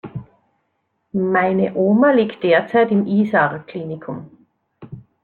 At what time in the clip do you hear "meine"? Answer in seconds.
1.13-1.75